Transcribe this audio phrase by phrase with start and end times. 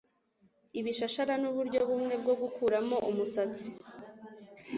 [0.79, 3.69] Ibishashara nuburyo bumwe bwo gukuramo umusatsi